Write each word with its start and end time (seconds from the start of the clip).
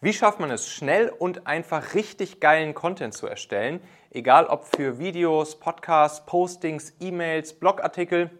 Wie 0.00 0.12
schafft 0.12 0.38
man 0.38 0.52
es 0.52 0.70
schnell 0.70 1.08
und 1.08 1.48
einfach 1.48 1.94
richtig 1.94 2.38
geilen 2.38 2.72
Content 2.72 3.14
zu 3.14 3.26
erstellen? 3.26 3.80
Egal 4.10 4.46
ob 4.46 4.64
für 4.64 5.00
Videos, 5.00 5.58
Podcasts, 5.58 6.24
Postings, 6.24 6.94
E-Mails, 7.00 7.54
Blogartikel. 7.54 8.30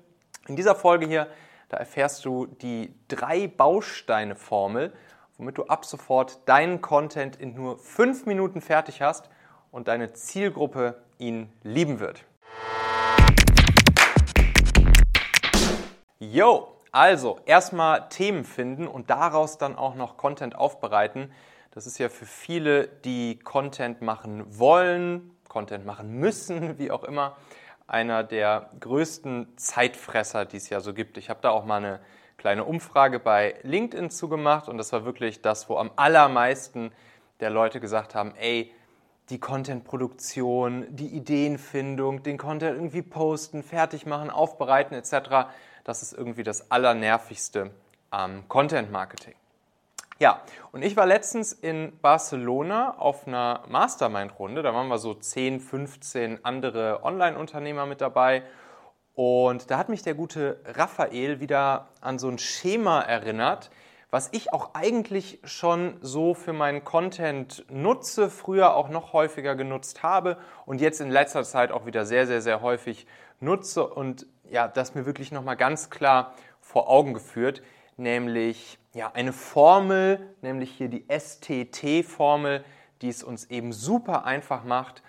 In 0.47 0.55
dieser 0.55 0.77
Folge 0.77 1.09
hier, 1.09 1.27
da 1.69 1.77
erfährst 1.79 2.25
du 2.25 2.47
die 2.47 2.95
drei 3.09 3.49
Bausteine-Formel, 3.49 4.93
womit 5.37 5.59
du 5.59 5.65
ab 5.65 5.85
sofort 5.85 6.49
deinen 6.49 6.81
Content 6.81 7.35
in 7.35 7.55
nur 7.55 7.77
fünf 7.79 8.25
Minuten 8.25 8.61
fertig 8.61 9.03
hast 9.03 9.29
und 9.73 9.89
deine 9.89 10.13
Zielgruppe 10.13 11.03
ihn 11.19 11.53
lieben 11.65 11.99
wird. 11.99 12.25
Yo! 16.21 16.78
Also, 16.93 17.39
erstmal 17.45 18.09
Themen 18.09 18.45
finden 18.45 18.87
und 18.89 19.11
daraus 19.11 19.59
dann 19.59 19.77
auch 19.77 19.95
noch 19.95 20.17
Content 20.17 20.57
aufbereiten. 20.57 21.31
Das 21.71 21.87
ist 21.87 21.99
ja 21.99 22.09
für 22.09 22.25
viele, 22.25 22.89
die 22.89 23.39
Content 23.39 24.01
machen 24.01 24.59
wollen, 24.59 25.31
Content 25.49 25.85
machen 25.85 26.13
müssen, 26.13 26.79
wie 26.79 26.91
auch 26.91 27.05
immer, 27.05 27.37
einer 27.87 28.25
der 28.25 28.71
größten 28.81 29.57
Zeitfresser, 29.57 30.45
die 30.45 30.57
es 30.57 30.71
ja 30.71 30.81
so 30.81 30.95
gibt. 30.95 31.19
Ich 31.19 31.31
habe 31.31 31.41
da 31.43 31.51
auch 31.51 31.65
mal 31.65 31.77
eine 31.77 32.01
kleine 32.37 32.65
Umfrage 32.65 33.19
bei 33.19 33.57
LinkedIn 33.63 34.11
zugemacht 34.11 34.69
und 34.69 34.79
das 34.79 34.93
war 34.93 35.05
wirklich 35.05 35.43
das, 35.43 35.69
wo 35.69 35.77
am 35.77 35.91
allermeisten 35.97 36.93
der 37.41 37.51
Leute 37.51 37.81
gesagt 37.81 38.15
haben, 38.15 38.35
ey, 38.37 38.73
die 39.31 39.41
Contentproduktion, 39.41 40.87
die 40.89 41.09
Ideenfindung, 41.09 42.23
den 42.23 42.39
Content 42.39 42.77
irgendwie 42.77 43.03
posten, 43.03 43.63
fertig 43.63 44.07
machen, 44.07 44.31
aufbereiten 44.31 44.95
etc 44.95 45.49
das 45.89 46.03
ist 46.03 46.13
irgendwie 46.13 46.43
das 46.43 46.71
Allernervigste 46.71 47.71
am 48.11 48.47
Content 48.47 48.93
Marketing. 48.93 49.35
Ja, 50.19 50.43
und 50.71 50.83
ich 50.83 50.99
war 50.99 51.07
letztens 51.07 51.55
in 51.55 51.99
Barcelona 52.03 52.99
auf 52.99 53.27
einer 53.27 53.63
Mastermind-Runde. 53.69 54.63
Da 54.63 54.75
waren 54.75 54.89
wir 54.89 54.99
so 54.99 55.15
10, 55.15 55.61
15 55.61 56.45
andere 56.45 57.01
Online-Unternehmer 57.05 57.87
mit 57.87 58.03
dabei. 58.03 58.43
Und 59.15 59.71
da 59.71 59.79
hat 59.79 59.89
mich 59.89 60.03
der 60.03 60.13
gute 60.13 60.61
Raphael 60.67 61.41
wieder 61.41 61.89
an 62.03 62.19
so 62.19 62.29
ein 62.29 62.39
Schema 62.39 63.01
erinnert, 63.01 63.71
was 64.11 64.29
ich 64.33 64.53
auch 64.53 64.75
eigentlich 64.75 65.41
schon 65.45 65.97
so 66.03 66.35
für 66.35 66.53
meinen 66.53 66.85
Content 66.85 67.65
nutze, 67.71 68.29
früher 68.29 68.75
auch 68.75 68.91
noch 68.91 69.15
häufiger 69.15 69.55
genutzt 69.55 70.03
habe 70.03 70.37
und 70.67 70.83
jetzt 70.83 71.01
in 71.01 71.11
letzter 71.11 71.45
Zeit 71.45 71.73
auch 71.73 71.87
wieder 71.87 72.05
sehr, 72.05 72.27
sehr, 72.27 72.43
sehr 72.43 72.61
häufig 72.61 73.07
nutze 73.41 73.87
und 73.87 74.27
ja, 74.51 74.69
das 74.69 74.95
mir 74.95 75.07
wirklich 75.07 75.33
nochmal 75.33 75.57
ganz 75.57 75.91
klar 75.91 76.35
vor 76.61 76.89
Augen 76.89 77.15
geführt, 77.15 77.63
nämlich 77.97 78.79
ja, 78.95 79.13
eine 79.13 79.33
Formel, 79.33 80.35
nämlich 80.43 80.71
hier 80.71 80.89
die 80.89 81.05
STT-Formel, 81.09 82.65
die 83.03 83.09
es 83.09 83.23
uns 83.23 83.47
eben 83.47 83.73
super 83.73 84.25
einfach 84.25 84.65
macht, 84.65 85.03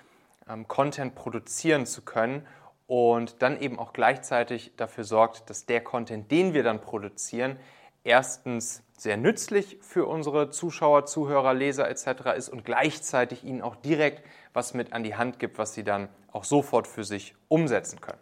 ähm, 0.47 0.67
Content 0.67 1.15
produzieren 1.15 1.85
zu 1.85 2.01
können 2.03 2.45
und 2.87 3.41
dann 3.41 3.59
eben 3.59 3.77
auch 3.79 3.93
gleichzeitig 3.93 4.73
dafür 4.77 5.03
sorgt, 5.03 5.49
dass 5.49 5.65
der 5.65 5.81
Content, 5.83 6.31
den 6.31 6.53
wir 6.53 6.63
dann 6.63 6.81
produzieren, 6.81 7.57
erstens 8.03 8.83
sehr 8.97 9.17
nützlich 9.17 9.77
für 9.81 10.05
unsere 10.05 10.49
Zuschauer, 10.49 11.05
Zuhörer, 11.05 11.53
Leser 11.53 11.89
etc. 11.89 12.35
ist 12.35 12.49
und 12.49 12.65
gleichzeitig 12.65 13.43
ihnen 13.43 13.61
auch 13.61 13.75
direkt 13.75 14.23
was 14.53 14.73
mit 14.73 14.93
an 14.93 15.03
die 15.03 15.15
Hand 15.15 15.39
gibt, 15.39 15.57
was 15.57 15.73
sie 15.73 15.83
dann 15.83 16.09
auch 16.31 16.43
sofort 16.43 16.87
für 16.87 17.03
sich 17.03 17.35
umsetzen 17.47 18.01
können. 18.01 18.19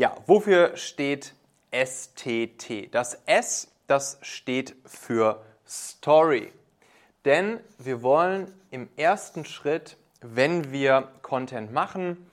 Ja, 0.00 0.14
wofür 0.28 0.76
steht 0.76 1.34
STT? 1.72 2.94
Das 2.94 3.20
S, 3.26 3.66
das 3.88 4.20
steht 4.22 4.76
für 4.84 5.44
Story. 5.66 6.52
Denn 7.24 7.58
wir 7.78 8.00
wollen 8.04 8.54
im 8.70 8.88
ersten 8.96 9.44
Schritt, 9.44 9.96
wenn 10.20 10.70
wir 10.70 11.08
Content 11.22 11.72
machen, 11.72 12.30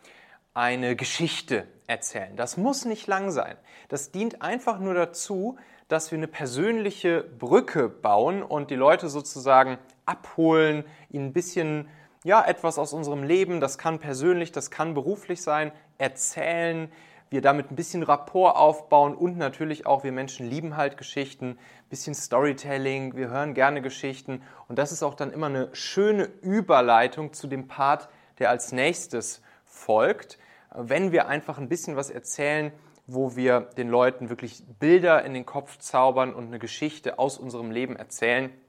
eine 0.53 0.95
Geschichte 0.95 1.65
erzählen. 1.87 2.35
Das 2.35 2.55
muss 2.55 2.85
nicht 2.85 3.07
lang 3.07 3.31
sein. 3.31 3.57
Das 3.89 4.11
dient 4.11 4.43
einfach 4.43 4.77
nur 4.77 4.93
dazu, 4.93 5.57
dass 5.87 6.11
wir 6.11 6.19
eine 6.19 6.27
persönliche 6.27 7.23
Brücke 7.23 7.89
bauen 7.89 8.43
und 8.43 8.69
die 8.69 8.75
Leute 8.75 9.09
sozusagen 9.09 9.79
abholen, 10.05 10.85
ihnen 11.09 11.29
ein 11.29 11.33
bisschen 11.33 11.89
ja, 12.23 12.45
etwas 12.45 12.77
aus 12.77 12.93
unserem 12.93 13.23
Leben, 13.23 13.59
das 13.59 13.79
kann 13.79 13.97
persönlich, 13.97 14.51
das 14.51 14.69
kann 14.69 14.93
beruflich 14.93 15.41
sein, 15.41 15.71
erzählen, 15.97 16.91
wir 17.29 17.41
damit 17.41 17.71
ein 17.71 17.75
bisschen 17.75 18.03
Rapport 18.03 18.55
aufbauen 18.55 19.15
und 19.15 19.37
natürlich 19.37 19.85
auch, 19.85 20.03
wir 20.03 20.11
Menschen 20.11 20.49
lieben 20.49 20.77
halt 20.77 20.97
Geschichten, 20.97 21.51
ein 21.51 21.89
bisschen 21.89 22.13
Storytelling, 22.13 23.15
wir 23.15 23.29
hören 23.29 23.53
gerne 23.53 23.81
Geschichten. 23.81 24.41
Und 24.67 24.77
das 24.77 24.91
ist 24.91 25.03
auch 25.03 25.15
dann 25.15 25.31
immer 25.31 25.47
eine 25.47 25.69
schöne 25.73 26.25
Überleitung 26.41 27.33
zu 27.33 27.47
dem 27.47 27.67
Part, 27.67 28.09
der 28.39 28.49
als 28.49 28.71
nächstes 28.71 29.41
folgt, 29.65 30.37
wenn 30.73 31.11
wir 31.11 31.27
einfach 31.27 31.57
ein 31.57 31.69
bisschen 31.69 31.95
was 31.95 32.09
erzählen, 32.09 32.71
wo 33.07 33.35
wir 33.35 33.61
den 33.77 33.89
Leuten 33.89 34.29
wirklich 34.29 34.63
Bilder 34.79 35.23
in 35.23 35.33
den 35.33 35.45
Kopf 35.45 35.77
zaubern 35.77 36.33
und 36.33 36.47
eine 36.47 36.59
Geschichte 36.59 37.19
aus 37.19 37.37
unserem 37.37 37.71
Leben 37.71 37.95
erzählen, 37.95 38.49
äh, 38.49 38.64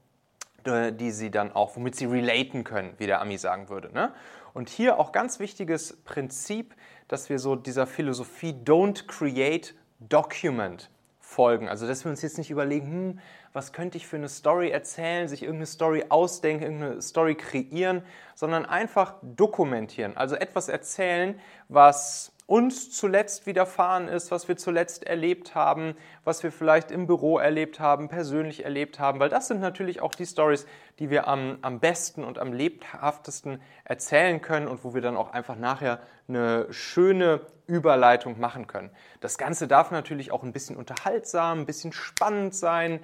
die 0.67 1.11
sie 1.11 1.31
dann 1.31 1.51
auch, 1.51 1.75
womit 1.75 1.95
sie 1.95 2.05
relaten 2.05 2.63
können, 2.63 2.93
wie 2.97 3.07
der 3.07 3.21
Ami 3.21 3.37
sagen 3.37 3.69
würde. 3.69 3.93
Ne? 3.93 4.13
Und 4.53 4.69
hier 4.69 4.99
auch 4.99 5.11
ganz 5.11 5.39
wichtiges 5.39 5.97
Prinzip, 6.03 6.75
dass 7.07 7.29
wir 7.29 7.39
so 7.39 7.55
dieser 7.55 7.87
Philosophie 7.87 8.53
Don't 8.53 9.07
Create 9.07 9.75
Document 9.99 10.89
folgen. 11.19 11.67
Also 11.67 11.87
dass 11.87 12.05
wir 12.05 12.09
uns 12.09 12.21
jetzt 12.21 12.37
nicht 12.37 12.49
überlegen, 12.49 12.85
hm, 12.87 13.19
was 13.53 13.73
könnte 13.73 13.97
ich 13.97 14.07
für 14.07 14.15
eine 14.15 14.29
Story 14.29 14.69
erzählen, 14.69 15.27
sich 15.27 15.43
irgendeine 15.43 15.65
Story 15.65 16.05
ausdenken, 16.09 16.63
irgendeine 16.63 17.01
Story 17.01 17.35
kreieren, 17.35 18.03
sondern 18.35 18.65
einfach 18.65 19.15
dokumentieren. 19.21 20.15
Also 20.15 20.35
etwas 20.35 20.69
erzählen, 20.69 21.39
was 21.67 22.31
uns 22.47 22.89
zuletzt 22.91 23.45
widerfahren 23.45 24.07
ist, 24.07 24.31
was 24.31 24.47
wir 24.47 24.55
zuletzt 24.55 25.03
erlebt 25.03 25.53
haben, 25.53 25.95
was 26.23 26.43
wir 26.43 26.51
vielleicht 26.53 26.91
im 26.91 27.05
Büro 27.05 27.37
erlebt 27.37 27.81
haben, 27.81 28.07
persönlich 28.07 28.63
erlebt 28.63 28.99
haben, 28.99 29.19
weil 29.19 29.27
das 29.27 29.49
sind 29.49 29.59
natürlich 29.59 30.01
auch 30.01 30.15
die 30.15 30.25
Stories, 30.25 30.65
die 30.97 31.09
wir 31.09 31.27
am, 31.27 31.57
am 31.61 31.81
besten 31.81 32.23
und 32.23 32.39
am 32.39 32.53
lebhaftesten 32.53 33.61
erzählen 33.83 34.41
können 34.41 34.69
und 34.69 34.85
wo 34.85 34.93
wir 34.93 35.01
dann 35.01 35.17
auch 35.17 35.31
einfach 35.31 35.57
nachher 35.57 35.99
eine 36.29 36.71
schöne 36.71 37.41
Überleitung 37.67 38.39
machen 38.39 38.65
können. 38.65 38.91
Das 39.19 39.37
Ganze 39.37 39.67
darf 39.67 39.91
natürlich 39.91 40.31
auch 40.31 40.43
ein 40.43 40.53
bisschen 40.53 40.77
unterhaltsam, 40.77 41.59
ein 41.59 41.65
bisschen 41.65 41.91
spannend 41.91 42.55
sein 42.55 43.03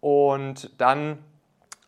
und 0.00 0.78
dann 0.78 1.18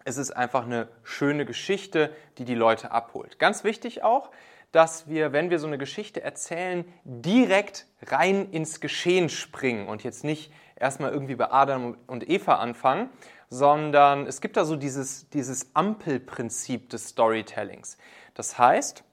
ist 0.07 0.17
es 0.17 0.31
einfach 0.31 0.65
eine 0.65 0.89
schöne 1.03 1.45
Geschichte, 1.45 2.15
die 2.39 2.47
die 2.47 2.55
Leute 2.55 2.93
abholt. 2.93 3.39
Ganz 3.39 3.63
wichtig 3.63 4.03
auch, 4.03 4.31
dass 4.75 5.09
wir, 5.09 5.33
wenn 5.33 5.51
wir 5.51 5.61
so 5.61 5.69
eine 5.69 5.79
Geschichte 5.79 6.23
erzählen, 6.23 6.85
direkt 7.05 7.87
rein 8.03 8.51
ins 8.51 8.81
Geschehen 8.81 9.29
springen 9.29 9.87
und 9.87 10.03
jetzt 10.03 10.25
nicht 10.25 10.53
erstmal 10.75 11.13
irgendwie 11.13 11.37
bei 11.37 11.53
Adam 11.53 11.97
und 12.09 12.29
Eva 12.29 12.57
anfangen, 12.57 13.09
sondern 13.49 14.27
es 14.27 14.41
gibt 14.41 14.57
da 14.57 14.65
so 14.65 14.75
dieses, 14.75 15.29
dieses 15.31 15.71
Ampelprinzip 15.75 16.91
des 16.91 17.11
Storytellings. 17.11 17.99
Das 18.35 18.59
heißt, 18.59 19.05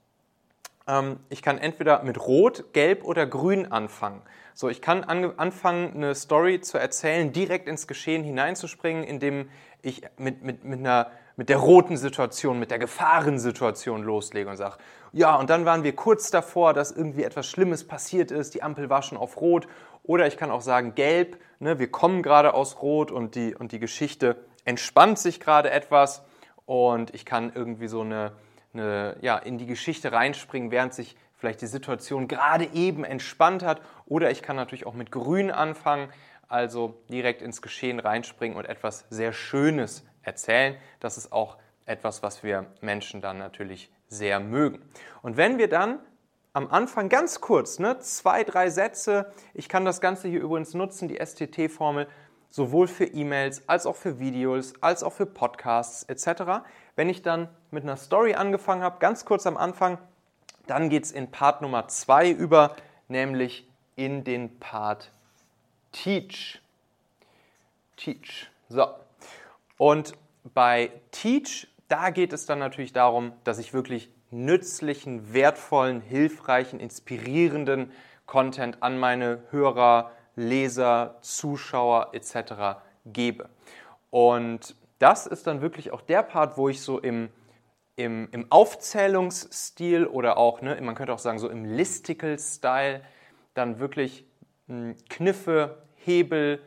ähm, 0.88 1.20
ich 1.30 1.44
kann 1.44 1.60
entweder 1.60 2.02
mit 2.02 2.20
Rot, 2.20 2.74
Gelb 2.74 3.04
oder 3.04 3.28
Grün 3.28 3.72
anfangen. 3.72 4.24
So, 4.56 4.68
ich 4.68 4.82
kann 4.82 5.04
anfangen, 5.04 5.94
eine 5.94 6.16
Story 6.16 6.62
zu 6.62 6.80
erzählen, 6.80 7.32
direkt 7.32 7.68
ins 7.68 7.88
Geschehen 7.88 8.24
hineinzuspringen, 8.24 9.04
indem 9.04 9.50
ich 9.82 10.02
mit, 10.18 10.44
mit, 10.44 10.64
mit, 10.64 10.80
einer, 10.80 11.12
mit 11.42 11.50
der 11.50 11.58
roten 11.58 11.98
Situation, 11.98 12.60
mit 12.60 12.70
der 12.70 12.78
Gefahrensituation 12.78 14.04
loslege 14.04 14.48
und 14.48 14.58
sage, 14.58 14.78
ja, 15.12 15.36
und 15.38 15.50
dann 15.50 15.66
waren 15.66 15.84
wir 15.84 15.96
kurz 15.96 16.30
davor, 16.30 16.76
dass 16.76 16.92
irgendwie 16.92 17.24
etwas 17.24 17.48
Schlimmes 17.48 17.88
passiert 17.88 18.30
ist, 18.30 18.54
die 18.54 18.62
Ampel 18.62 18.92
war 18.92 19.02
schon 19.02 19.18
auf 19.18 19.42
Rot. 19.42 19.68
Oder 20.04 20.28
ich 20.28 20.38
kann 20.38 20.52
auch 20.52 20.62
sagen, 20.62 20.94
gelb, 20.94 21.42
ne, 21.58 21.80
wir 21.80 21.90
kommen 21.90 22.22
gerade 22.22 22.54
aus 22.54 22.84
Rot 22.84 23.10
und 23.10 23.34
die, 23.34 23.56
und 23.56 23.72
die 23.72 23.80
Geschichte 23.80 24.36
entspannt 24.66 25.18
sich 25.18 25.40
gerade 25.40 25.72
etwas 25.72 26.24
und 26.68 27.12
ich 27.16 27.26
kann 27.26 27.52
irgendwie 27.56 27.88
so 27.88 28.02
eine, 28.02 28.34
eine, 28.76 29.16
ja, 29.22 29.40
in 29.40 29.58
die 29.58 29.66
Geschichte 29.66 30.12
reinspringen, 30.12 30.70
während 30.70 30.94
sich 30.94 31.16
vielleicht 31.38 31.64
die 31.64 31.68
Situation 31.68 32.28
gerade 32.28 32.66
eben 32.74 33.04
entspannt 33.04 33.64
hat. 33.64 33.82
Oder 34.06 34.30
ich 34.30 34.44
kann 34.44 34.58
natürlich 34.58 34.86
auch 34.86 34.94
mit 34.94 35.10
Grün 35.10 35.50
anfangen, 35.50 36.10
also 36.48 37.02
direkt 37.10 37.42
ins 37.42 37.64
Geschehen 37.64 38.00
reinspringen 38.00 38.60
und 38.60 38.70
etwas 38.70 39.06
sehr 39.10 39.34
Schönes 39.34 40.04
erzählen. 40.24 40.76
Das 41.00 41.18
ist 41.18 41.32
auch 41.32 41.58
etwas, 41.86 42.24
was 42.24 42.44
wir 42.44 42.66
Menschen 42.82 43.22
dann 43.22 43.38
natürlich 43.38 43.92
sehr 44.08 44.40
mögen. 44.40 44.82
Und 45.22 45.38
wenn 45.38 45.58
wir 45.58 45.70
dann 45.70 46.00
am 46.54 46.68
Anfang 46.70 47.10
ganz 47.10 47.40
kurz, 47.40 47.80
ne, 47.80 48.00
zwei, 48.00 48.44
drei 48.44 48.70
Sätze, 48.70 49.32
ich 49.54 49.70
kann 49.70 49.86
das 49.86 50.02
Ganze 50.02 50.28
hier 50.28 50.42
übrigens 50.42 50.74
nutzen, 50.74 51.08
die 51.08 51.18
STT-Formel, 51.26 52.08
sowohl 52.50 52.88
für 52.88 53.06
E-Mails 53.06 53.68
als 53.68 53.86
auch 53.86 53.96
für 53.96 54.20
Videos, 54.20 54.74
als 54.82 55.04
auch 55.04 55.14
für 55.14 55.26
Podcasts 55.26 56.04
etc. 56.04 56.66
Wenn 56.96 57.10
ich 57.10 57.22
dann 57.22 57.48
mit 57.72 57.84
einer 57.84 57.96
Story 57.96 58.36
angefangen 58.36 58.84
habe, 58.84 59.00
ganz 59.00 59.24
kurz 59.24 59.48
am 59.48 59.56
Anfang, 59.56 59.98
dann 60.68 60.90
geht 60.90 61.06
es 61.06 61.12
in 61.12 61.32
Part 61.32 61.62
Nummer 61.62 61.88
zwei 61.88 62.30
über, 62.30 62.76
nämlich 63.08 63.68
in 63.96 64.24
den 64.24 64.60
Part 64.60 65.12
Teach. 65.94 66.62
Teach. 67.96 68.50
So. 68.70 69.01
Und 69.82 70.14
bei 70.54 70.92
Teach 71.10 71.68
da 71.88 72.12
geht 72.12 72.34
es 72.34 72.46
dann 72.46 72.60
natürlich 72.60 72.94
darum, 72.94 73.34
dass 73.46 73.58
ich 73.58 73.74
wirklich 73.74 74.14
nützlichen, 74.30 75.34
wertvollen, 75.34 76.02
hilfreichen, 76.02 76.80
inspirierenden 76.80 77.92
Content 78.28 78.84
an 78.84 79.00
meine 79.00 79.42
Hörer, 79.50 80.12
Leser, 80.36 81.18
Zuschauer 81.22 82.12
etc. 82.14 82.80
gebe. 83.08 83.50
Und 84.12 84.76
das 85.00 85.26
ist 85.26 85.48
dann 85.48 85.62
wirklich 85.62 85.90
auch 85.90 86.02
der 86.02 86.22
Part, 86.22 86.58
wo 86.58 86.70
ich 86.70 86.80
so 86.82 87.00
im, 87.00 87.30
im, 87.96 88.30
im 88.32 88.52
Aufzählungsstil 88.52 90.06
oder 90.06 90.38
auch, 90.38 90.62
ne, 90.62 90.80
man 90.80 90.94
könnte 90.94 91.12
auch 91.12 91.18
sagen, 91.18 91.40
so 91.40 91.50
im 91.50 91.66
Listicle-Style 91.66 93.02
dann 93.56 93.80
wirklich 93.80 94.26
hm, 94.68 94.96
Kniffe, 95.10 95.82
Hebel, 95.96 96.62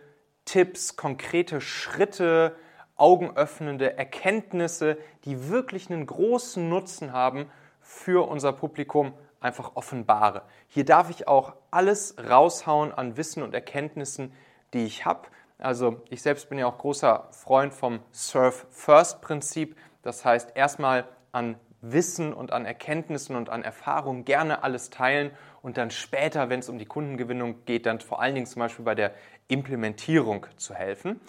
Tipps, 0.44 0.96
konkrete 0.96 1.60
Schritte, 1.60 2.56
augenöffnende 2.96 3.96
Erkenntnisse, 3.96 4.98
die 5.24 5.48
wirklich 5.48 5.90
einen 5.90 6.06
großen 6.06 6.68
Nutzen 6.68 7.12
haben 7.12 7.50
für 7.80 8.28
unser 8.28 8.52
Publikum, 8.52 9.12
einfach 9.40 9.72
offenbare. 9.74 10.42
Hier 10.68 10.84
darf 10.84 11.10
ich 11.10 11.28
auch 11.28 11.54
alles 11.70 12.16
raushauen 12.18 12.92
an 12.92 13.16
Wissen 13.16 13.42
und 13.42 13.54
Erkenntnissen, 13.54 14.32
die 14.72 14.84
ich 14.84 15.04
habe. 15.04 15.28
Also 15.58 16.02
ich 16.08 16.22
selbst 16.22 16.48
bin 16.48 16.58
ja 16.58 16.66
auch 16.66 16.78
großer 16.78 17.28
Freund 17.30 17.74
vom 17.74 18.00
Surf 18.10 18.66
First 18.70 19.20
Prinzip. 19.20 19.76
Das 20.02 20.24
heißt, 20.24 20.56
erstmal 20.56 21.06
an 21.32 21.56
Wissen 21.82 22.32
und 22.32 22.52
an 22.52 22.64
Erkenntnissen 22.64 23.36
und 23.36 23.50
an 23.50 23.62
Erfahrungen 23.62 24.24
gerne 24.24 24.62
alles 24.62 24.88
teilen 24.88 25.30
und 25.60 25.76
dann 25.76 25.90
später, 25.90 26.48
wenn 26.48 26.60
es 26.60 26.68
um 26.68 26.78
die 26.78 26.86
Kundengewinnung 26.86 27.64
geht, 27.66 27.86
dann 27.86 28.00
vor 28.00 28.22
allen 28.22 28.34
Dingen 28.34 28.46
zum 28.46 28.60
Beispiel 28.60 28.84
bei 28.84 28.94
der 28.94 29.12
Implementierung 29.48 30.46
zu 30.56 30.74
helfen. 30.74 31.20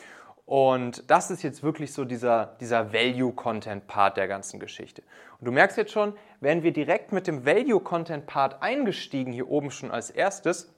Und 0.45 1.09
das 1.09 1.31
ist 1.31 1.42
jetzt 1.42 1.63
wirklich 1.63 1.92
so 1.92 2.06
dieser, 2.06 2.56
dieser 2.59 2.94
Value-Content-Part 2.94 4.18
der 4.18 4.27
ganzen 4.27 4.59
Geschichte. 4.59 5.01
Und 5.39 5.45
du 5.45 5.51
merkst 5.51 5.77
jetzt 5.77 5.92
schon, 5.92 6.13
wären 6.39 6.62
wir 6.62 6.71
direkt 6.71 7.12
mit 7.12 7.25
dem 7.25 7.45
Value-Content-Part 7.45 8.62
eingestiegen, 8.62 9.33
hier 9.33 9.50
oben 9.50 9.71
schon 9.71 9.89
als 9.92 10.12
erstes, 10.12 10.71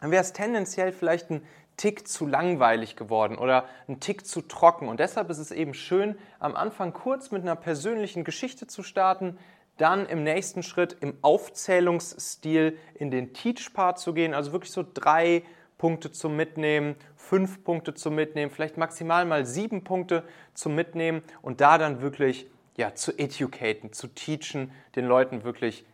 dann 0.00 0.10
wäre 0.10 0.22
es 0.22 0.32
tendenziell 0.32 0.90
vielleicht 0.90 1.30
ein 1.30 1.42
Tick 1.76 2.08
zu 2.08 2.26
langweilig 2.26 2.96
geworden 2.96 3.38
oder 3.38 3.66
ein 3.88 4.00
Tick 4.00 4.26
zu 4.26 4.42
trocken. 4.42 4.88
Und 4.88 4.98
deshalb 4.98 5.30
ist 5.30 5.38
es 5.38 5.52
eben 5.52 5.74
schön, 5.74 6.16
am 6.40 6.56
Anfang 6.56 6.92
kurz 6.92 7.30
mit 7.30 7.42
einer 7.42 7.56
persönlichen 7.56 8.24
Geschichte 8.24 8.66
zu 8.66 8.82
starten, 8.82 9.38
dann 9.78 10.06
im 10.06 10.22
nächsten 10.22 10.62
Schritt 10.62 10.96
im 11.00 11.16
Aufzählungsstil 11.22 12.78
in 12.94 13.10
den 13.10 13.32
Teach-Part 13.32 13.98
zu 13.98 14.12
gehen, 14.12 14.34
also 14.34 14.52
wirklich 14.52 14.72
so 14.72 14.84
drei 14.92 15.44
Punkte 15.82 16.12
zum 16.12 16.36
Mitnehmen, 16.36 16.94
fünf 17.16 17.64
Punkte 17.64 17.92
zum 17.92 18.14
Mitnehmen, 18.14 18.52
vielleicht 18.52 18.76
maximal 18.76 19.24
mal 19.24 19.44
sieben 19.44 19.82
Punkte 19.82 20.22
zum 20.54 20.76
Mitnehmen 20.76 21.24
und 21.42 21.60
da 21.60 21.76
dann 21.76 22.00
wirklich 22.00 22.46
ja, 22.76 22.94
zu 22.94 23.18
educaten, 23.18 23.92
zu 23.92 24.06
teachen, 24.06 24.70
den 24.94 25.06
Leuten 25.06 25.42
wirklich 25.42 25.84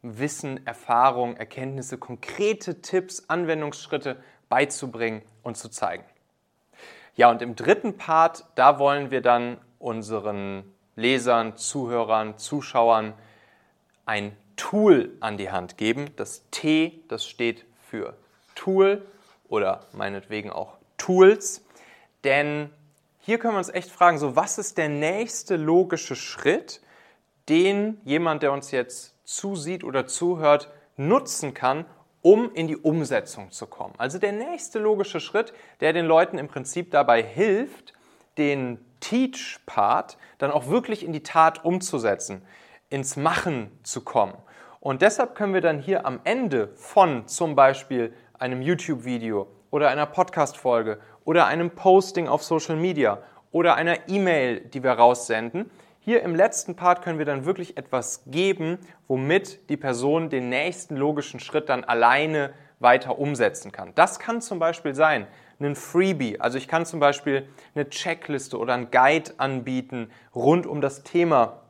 Wissen, 0.00 0.66
Erfahrung, 0.66 1.36
Erkenntnisse, 1.36 1.98
konkrete 1.98 2.80
Tipps, 2.80 3.28
Anwendungsschritte 3.28 4.16
beizubringen 4.48 5.20
und 5.42 5.58
zu 5.58 5.68
zeigen. 5.68 6.04
Ja, 7.14 7.30
und 7.30 7.42
im 7.42 7.54
dritten 7.54 7.98
Part, 7.98 8.46
da 8.54 8.78
wollen 8.78 9.10
wir 9.10 9.20
dann 9.20 9.58
unseren 9.78 10.72
Lesern, 10.96 11.58
Zuhörern, 11.58 12.38
Zuschauern 12.38 13.12
ein 14.06 14.34
Tool 14.56 15.12
an 15.20 15.36
die 15.36 15.50
Hand 15.50 15.76
geben. 15.76 16.12
Das 16.16 16.48
T, 16.50 17.04
das 17.08 17.26
steht 17.26 17.66
für 17.90 18.16
Tool 18.54 19.04
oder 19.54 19.86
meinetwegen 19.92 20.50
auch 20.50 20.76
Tools. 20.98 21.64
Denn 22.24 22.70
hier 23.20 23.38
können 23.38 23.54
wir 23.54 23.58
uns 23.58 23.68
echt 23.68 23.90
fragen, 23.90 24.18
so 24.18 24.34
was 24.34 24.58
ist 24.58 24.76
der 24.76 24.88
nächste 24.88 25.56
logische 25.56 26.16
Schritt, 26.16 26.82
den 27.48 28.00
jemand, 28.04 28.42
der 28.42 28.52
uns 28.52 28.72
jetzt 28.72 29.14
zusieht 29.24 29.84
oder 29.84 30.06
zuhört, 30.06 30.70
nutzen 30.96 31.54
kann, 31.54 31.84
um 32.20 32.52
in 32.52 32.66
die 32.66 32.76
Umsetzung 32.76 33.50
zu 33.52 33.66
kommen. 33.66 33.94
Also 33.98 34.18
der 34.18 34.32
nächste 34.32 34.78
logische 34.78 35.20
Schritt, 35.20 35.52
der 35.80 35.92
den 35.92 36.06
Leuten 36.06 36.38
im 36.38 36.48
Prinzip 36.48 36.90
dabei 36.90 37.22
hilft, 37.22 37.92
den 38.38 38.84
Teach-Part 39.00 40.16
dann 40.38 40.50
auch 40.50 40.68
wirklich 40.68 41.04
in 41.04 41.12
die 41.12 41.22
Tat 41.22 41.64
umzusetzen, 41.64 42.42
ins 42.90 43.16
Machen 43.16 43.70
zu 43.82 44.00
kommen. 44.00 44.34
Und 44.80 45.02
deshalb 45.02 45.34
können 45.34 45.54
wir 45.54 45.60
dann 45.60 45.78
hier 45.78 46.04
am 46.04 46.20
Ende 46.24 46.68
von 46.76 47.26
zum 47.28 47.54
Beispiel 47.54 48.12
einem 48.44 48.60
YouTube-Video 48.60 49.46
oder 49.70 49.88
einer 49.88 50.04
Podcast-Folge 50.04 50.98
oder 51.24 51.46
einem 51.46 51.70
Posting 51.70 52.28
auf 52.28 52.44
Social 52.44 52.76
Media 52.76 53.22
oder 53.52 53.74
einer 53.74 54.06
E-Mail, 54.06 54.60
die 54.60 54.82
wir 54.82 54.92
raussenden. 54.92 55.70
Hier 56.00 56.22
im 56.22 56.34
letzten 56.34 56.76
Part 56.76 57.00
können 57.00 57.18
wir 57.18 57.24
dann 57.24 57.46
wirklich 57.46 57.78
etwas 57.78 58.22
geben, 58.26 58.78
womit 59.08 59.70
die 59.70 59.78
Person 59.78 60.28
den 60.28 60.50
nächsten 60.50 60.94
logischen 60.94 61.40
Schritt 61.40 61.70
dann 61.70 61.84
alleine 61.84 62.52
weiter 62.80 63.18
umsetzen 63.18 63.72
kann. 63.72 63.92
Das 63.94 64.18
kann 64.18 64.42
zum 64.42 64.58
Beispiel 64.58 64.94
sein, 64.94 65.26
ein 65.58 65.74
Freebie. 65.74 66.38
Also 66.38 66.58
ich 66.58 66.68
kann 66.68 66.84
zum 66.84 67.00
Beispiel 67.00 67.48
eine 67.74 67.88
Checkliste 67.88 68.58
oder 68.58 68.74
einen 68.74 68.90
Guide 68.90 69.32
anbieten 69.38 70.10
rund 70.34 70.66
um 70.66 70.82
das 70.82 71.02
Thema 71.02 71.62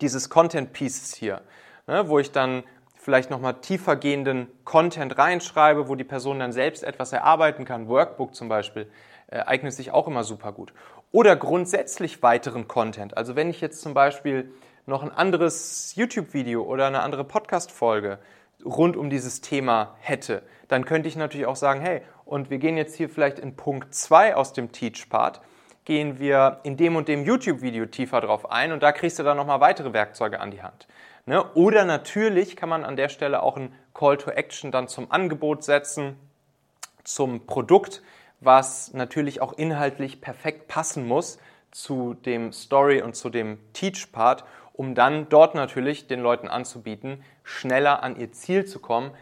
dieses 0.00 0.30
Content 0.30 0.72
Pieces 0.72 1.16
hier, 1.16 1.40
ne, 1.88 2.08
wo 2.08 2.20
ich 2.20 2.30
dann 2.30 2.62
vielleicht 3.02 3.30
nochmal 3.30 3.54
tiefergehenden 3.54 4.46
Content 4.64 5.18
reinschreibe, 5.18 5.88
wo 5.88 5.96
die 5.96 6.04
Person 6.04 6.38
dann 6.38 6.52
selbst 6.52 6.84
etwas 6.84 7.12
erarbeiten 7.12 7.64
kann. 7.64 7.88
Workbook 7.88 8.32
zum 8.32 8.48
Beispiel 8.48 8.88
äh, 9.26 9.40
eignet 9.40 9.72
sich 9.72 9.90
auch 9.90 10.06
immer 10.06 10.22
super 10.22 10.52
gut. 10.52 10.72
Oder 11.10 11.34
grundsätzlich 11.34 12.22
weiteren 12.22 12.68
Content. 12.68 13.16
Also 13.16 13.34
wenn 13.34 13.50
ich 13.50 13.60
jetzt 13.60 13.82
zum 13.82 13.92
Beispiel 13.92 14.52
noch 14.86 15.02
ein 15.02 15.10
anderes 15.10 15.94
YouTube-Video 15.96 16.62
oder 16.62 16.86
eine 16.86 17.02
andere 17.02 17.24
Podcast-Folge 17.24 18.20
rund 18.64 18.96
um 18.96 19.10
dieses 19.10 19.40
Thema 19.40 19.96
hätte, 19.98 20.44
dann 20.68 20.84
könnte 20.84 21.08
ich 21.08 21.16
natürlich 21.16 21.46
auch 21.46 21.56
sagen, 21.56 21.80
hey, 21.80 22.02
und 22.24 22.50
wir 22.50 22.58
gehen 22.58 22.76
jetzt 22.76 22.94
hier 22.94 23.08
vielleicht 23.08 23.40
in 23.40 23.56
Punkt 23.56 23.92
2 23.92 24.36
aus 24.36 24.52
dem 24.52 24.70
Teach-Part, 24.70 25.40
gehen 25.84 26.18
wir 26.18 26.60
in 26.62 26.76
dem 26.76 26.96
und 26.96 27.08
dem 27.08 27.24
YouTube-Video 27.24 27.86
tiefer 27.86 28.20
drauf 28.20 28.50
ein 28.50 28.72
und 28.72 28.82
da 28.82 28.92
kriegst 28.92 29.18
du 29.18 29.22
dann 29.22 29.36
nochmal 29.36 29.60
weitere 29.60 29.92
Werkzeuge 29.92 30.40
an 30.40 30.50
die 30.50 30.62
Hand. 30.62 30.86
Ne? 31.26 31.44
Oder 31.54 31.84
natürlich 31.84 32.56
kann 32.56 32.68
man 32.68 32.84
an 32.84 32.96
der 32.96 33.08
Stelle 33.08 33.42
auch 33.42 33.56
ein 33.56 33.74
Call 33.94 34.16
to 34.16 34.30
Action 34.30 34.70
dann 34.70 34.88
zum 34.88 35.10
Angebot 35.10 35.64
setzen, 35.64 36.16
zum 37.04 37.46
Produkt, 37.46 38.02
was 38.40 38.92
natürlich 38.92 39.40
auch 39.40 39.52
inhaltlich 39.52 40.20
perfekt 40.20 40.68
passen 40.68 41.06
muss 41.06 41.38
zu 41.70 42.14
dem 42.14 42.52
Story 42.52 43.02
und 43.02 43.16
zu 43.16 43.30
dem 43.30 43.58
Teach-Part, 43.72 44.44
um 44.72 44.94
dann 44.94 45.28
dort 45.28 45.54
natürlich 45.54 46.06
den 46.06 46.20
Leuten 46.20 46.48
anzubieten, 46.48 47.22
schneller 47.44 48.02
an 48.02 48.16
ihr 48.16 48.32
Ziel 48.32 48.64
zu 48.64 48.78
kommen, 48.78 49.12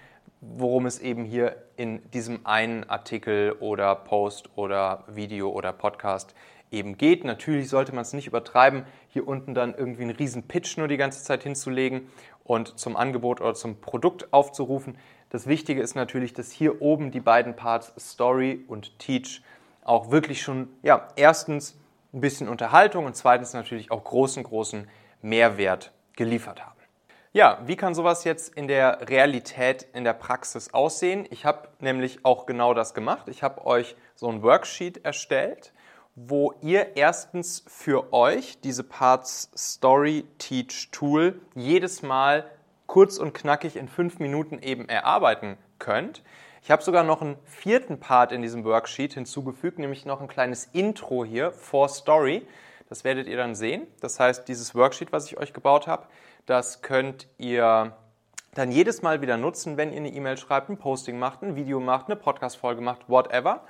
worum 0.41 0.87
es 0.87 0.99
eben 0.99 1.25
hier 1.25 1.57
in 1.77 2.09
diesem 2.11 2.47
einen 2.47 2.89
Artikel 2.89 3.53
oder 3.61 3.95
Post 3.95 4.51
oder 4.57 5.05
Video 5.09 5.51
oder 5.51 5.73
Podcast 5.73 6.35
eben 6.71 6.97
geht. 6.97 7.25
Natürlich 7.25 7.69
sollte 7.69 7.95
man 7.95 8.03
es 8.03 8.13
nicht 8.13 8.27
übertreiben, 8.27 8.85
hier 9.09 9.27
unten 9.27 9.55
dann 9.55 9.75
irgendwie 9.75 10.03
einen 10.03 10.17
riesen 10.17 10.45
Pitch 10.45 10.79
nur 10.79 10.89
die 10.89 10.97
ganze 10.97 11.23
Zeit 11.23 11.43
hinzulegen 11.43 12.09
und 12.45 12.79
zum 12.79 12.97
Angebot 12.97 13.41
oder 13.41 13.55
zum 13.55 13.81
Produkt 13.81 14.33
aufzurufen. 14.33 14.97
Das 15.31 15.47
Wichtige 15.47 15.83
ist 15.83 15.95
natürlich, 15.95 16.33
dass 16.33 16.51
hier 16.51 16.81
oben 16.81 17.11
die 17.11 17.21
beiden 17.21 17.55
Parts 17.55 17.93
Story 17.99 18.65
und 18.67 18.99
Teach 18.99 19.43
auch 19.85 20.11
wirklich 20.11 20.43
schon, 20.43 20.69
ja, 20.83 21.09
erstens 21.17 21.79
ein 22.13 22.21
bisschen 22.21 22.49
Unterhaltung 22.49 23.05
und 23.05 23.17
zweitens 23.17 23.53
natürlich 23.53 23.91
auch 23.91 24.03
großen, 24.05 24.43
großen 24.43 24.89
Mehrwert 25.23 25.93
geliefert 26.17 26.65
haben. 26.65 26.80
Ja, 27.33 27.61
wie 27.65 27.77
kann 27.77 27.95
sowas 27.95 28.25
jetzt 28.25 28.55
in 28.57 28.67
der 28.67 29.09
Realität, 29.09 29.87
in 29.95 30.03
der 30.03 30.15
Praxis 30.15 30.75
aussehen? 30.75 31.27
Ich 31.31 31.45
habe 31.45 31.69
nämlich 31.79 32.25
auch 32.25 32.45
genau 32.45 32.75
das 32.75 32.93
gemacht. 32.93 33.29
Ich 33.29 33.43
habe 33.43 33.65
euch 33.67 33.95
so 34.17 34.29
ein 34.29 34.43
Worksheet 34.43 35.05
erstellt 35.05 35.73
wo 36.15 36.53
ihr 36.61 36.97
erstens 36.97 37.65
für 37.67 38.13
euch 38.13 38.61
diese 38.61 38.85
Parts 38.85 39.51
Story 39.57 40.25
Teach 40.39 40.91
Tool 40.91 41.41
jedes 41.55 42.03
Mal 42.03 42.51
kurz 42.87 43.19
und 43.19 43.33
knackig 43.33 43.77
in 43.77 43.89
fünf 43.89 44.19
Minuten 44.19 44.59
eben 44.59 44.89
erarbeiten 44.89 45.57
könnt. 45.79 46.23
Ich 46.63 46.71
habe 46.71 46.83
sogar 46.83 47.05
noch 47.05 47.23
einen 47.23 47.39
vierten 47.45 48.01
Part 48.01 48.33
in 48.33 48.43
diesem 48.43 48.65
Worksheet 48.65 49.15
hinzugefügt, 49.15 49.79
nämlich 49.79 50.05
noch 50.05 50.21
ein 50.21 50.29
kleines 50.29 50.69
Intro 50.73 51.25
hier 51.25 51.53
for 51.53 51.89
Story. 51.89 52.47
Das 52.89 53.05
werdet 53.05 53.29
ihr 53.29 53.37
dann 53.37 53.55
sehen. 53.55 53.87
Das 54.01 54.21
heißt, 54.21 54.47
dieses 54.49 54.75
Worksheet, 54.75 55.13
was 55.13 55.27
ich 55.27 55.39
euch 55.39 55.53
gebaut 55.53 55.87
habe, 55.87 56.07
das 56.51 56.83
könnt 56.83 57.29
ihr 57.39 57.97
dann 58.55 58.73
jedes 58.73 59.03
Mal 59.03 59.23
wieder 59.23 59.37
nutzen, 59.37 59.77
wenn 59.77 59.93
ihr 59.93 59.99
eine 59.99 60.09
E-Mail 60.09 60.37
schreibt, 60.37 60.69
ein 60.69 60.79
Posting 60.79 61.17
macht, 61.17 61.43
ein 61.43 61.55
Video 61.55 61.79
macht, 61.79 62.07
eine 62.07 62.17
Podcast-Folge 62.17 62.81
macht, 62.81 63.09
whatever. 63.09 63.63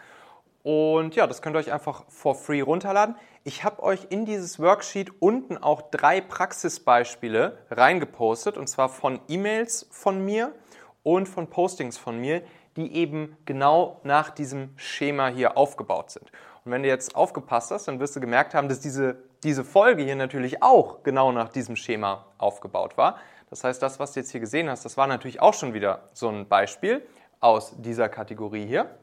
Und 0.62 1.14
ja, 1.14 1.26
das 1.26 1.42
könnt 1.42 1.56
ihr 1.56 1.58
euch 1.58 1.72
einfach 1.72 2.04
for 2.08 2.34
free 2.34 2.62
runterladen. 2.62 3.16
Ich 3.44 3.64
habe 3.64 3.82
euch 3.82 4.06
in 4.08 4.24
dieses 4.24 4.58
Worksheet 4.58 5.12
unten 5.20 5.58
auch 5.58 5.90
drei 5.90 6.22
Praxisbeispiele 6.22 7.58
reingepostet, 7.70 8.56
und 8.56 8.66
zwar 8.66 8.88
von 8.88 9.20
E-Mails 9.28 9.86
von 9.90 10.24
mir 10.24 10.54
und 11.02 11.28
von 11.28 11.48
Postings 11.48 11.98
von 11.98 12.18
mir, 12.18 12.42
die 12.76 12.94
eben 12.94 13.36
genau 13.44 14.00
nach 14.04 14.30
diesem 14.30 14.70
Schema 14.76 15.28
hier 15.28 15.58
aufgebaut 15.58 16.12
sind. 16.12 16.32
Und 16.64 16.72
wenn 16.72 16.82
du 16.82 16.88
jetzt 16.88 17.14
aufgepasst 17.14 17.72
hast, 17.72 17.88
dann 17.88 18.00
wirst 18.00 18.16
du 18.16 18.20
gemerkt 18.20 18.54
haben, 18.54 18.70
dass 18.70 18.80
diese 18.80 19.29
diese 19.42 19.64
Folge 19.64 20.02
hier 20.02 20.16
natürlich 20.16 20.62
auch 20.62 21.02
genau 21.02 21.32
nach 21.32 21.48
diesem 21.48 21.76
Schema 21.76 22.26
aufgebaut 22.38 22.96
war. 22.96 23.18
Das 23.48 23.64
heißt, 23.64 23.82
das, 23.82 23.98
was 23.98 24.12
du 24.12 24.20
jetzt 24.20 24.30
hier 24.30 24.40
gesehen 24.40 24.70
hast, 24.70 24.84
das 24.84 24.96
war 24.96 25.06
natürlich 25.06 25.40
auch 25.40 25.54
schon 25.54 25.74
wieder 25.74 26.08
so 26.12 26.28
ein 26.28 26.48
Beispiel 26.48 27.06
aus 27.40 27.74
dieser 27.78 28.08
Kategorie 28.08 28.66
hier. 28.66 28.94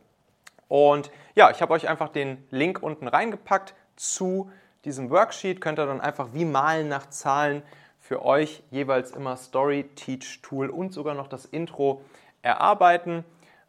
Und 0.68 1.12
ja, 1.36 1.50
ich 1.50 1.62
habe 1.62 1.74
euch 1.74 1.88
einfach 1.88 2.10
den 2.10 2.46
Link 2.50 2.82
unten 2.82 3.08
reingepackt 3.08 3.74
zu 3.96 4.52
diesem 4.86 5.10
Worksheet. 5.10 5.60
Könnt 5.60 5.80
ihr 5.80 5.86
dann 5.86 6.02
einfach 6.02 6.30
wie 6.34 6.46
malen 6.46 6.88
nach 6.88 7.10
Zahlen 7.10 7.64
für 8.00 8.24
euch 8.24 8.64
jeweils 8.70 9.12
immer 9.12 9.36
Story, 9.36 9.90
Teach, 9.96 10.42
Tool 10.42 10.70
und 10.70 10.94
sogar 10.94 11.14
noch 11.14 11.28
das 11.28 11.46
Intro 11.46 12.02
erarbeiten. 12.42 13.26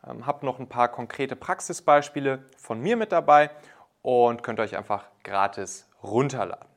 Ähm, 0.07 0.27
habe 0.27 0.47
noch 0.47 0.61
ein 0.61 0.69
paar 0.69 0.89
konkrete 0.89 1.35
Praxisbeispiele 1.35 2.45
von 2.57 2.81
mir 2.81 2.97
mit 2.97 3.11
dabei 3.11 3.51
und 4.03 4.43
könnt 4.43 4.61
euch 4.61 4.77
einfach 4.77 5.07
gratis 5.25 5.88
runterladen. 6.03 6.69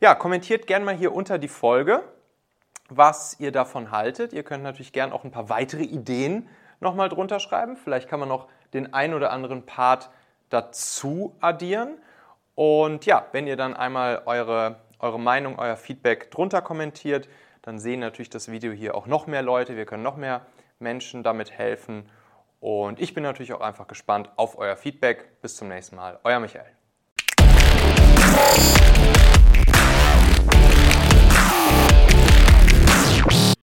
Ja, 0.00 0.14
kommentiert 0.14 0.66
gerne 0.66 0.84
mal 0.84 0.94
hier 0.94 1.14
unter 1.14 1.38
die 1.38 1.48
Folge, 1.48 2.02
was 2.88 3.38
ihr 3.38 3.52
davon 3.52 3.90
haltet. 3.90 4.32
Ihr 4.32 4.42
könnt 4.42 4.62
natürlich 4.62 4.92
gerne 4.92 5.14
auch 5.14 5.24
ein 5.24 5.30
paar 5.30 5.48
weitere 5.48 5.84
Ideen 5.84 6.48
nochmal 6.80 7.08
drunter 7.08 7.40
schreiben. 7.40 7.76
Vielleicht 7.76 8.08
kann 8.08 8.20
man 8.20 8.28
noch 8.28 8.48
den 8.72 8.92
ein 8.94 9.14
oder 9.14 9.30
anderen 9.30 9.66
Part 9.66 10.10
dazu 10.48 11.36
addieren. 11.40 11.98
Und 12.54 13.06
ja, 13.06 13.26
wenn 13.32 13.46
ihr 13.46 13.56
dann 13.56 13.74
einmal 13.74 14.22
eure, 14.26 14.80
eure 14.98 15.20
Meinung, 15.20 15.58
euer 15.58 15.76
Feedback 15.76 16.30
drunter 16.30 16.62
kommentiert, 16.62 17.28
dann 17.62 17.78
sehen 17.78 18.00
natürlich 18.00 18.30
das 18.30 18.50
Video 18.50 18.72
hier 18.72 18.94
auch 18.94 19.06
noch 19.06 19.26
mehr 19.26 19.42
Leute. 19.42 19.76
Wir 19.76 19.86
können 19.86 20.02
noch 20.02 20.16
mehr 20.16 20.46
Menschen 20.78 21.22
damit 21.22 21.52
helfen. 21.52 22.08
Und 22.58 23.00
ich 23.00 23.14
bin 23.14 23.22
natürlich 23.22 23.52
auch 23.52 23.60
einfach 23.60 23.86
gespannt 23.86 24.30
auf 24.36 24.58
euer 24.58 24.76
Feedback. 24.76 25.40
Bis 25.40 25.56
zum 25.56 25.68
nächsten 25.68 25.96
Mal. 25.96 26.18
Euer 26.24 26.40
Michael. 26.40 26.79
Thank 28.40 28.74
you. 28.74 28.79